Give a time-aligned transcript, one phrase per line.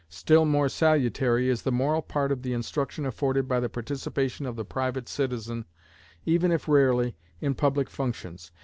[0.09, 4.55] Still more salutary is the moral part of the instruction afforded by the participation of
[4.55, 5.63] the private citizen,
[6.21, 8.51] if even rarely, in public functions.